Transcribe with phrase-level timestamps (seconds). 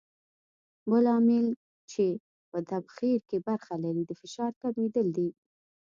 [0.89, 1.45] بل عامل
[1.91, 2.05] چې
[2.49, 5.29] په تبخیر کې برخه لري د فشار کمېدل دي.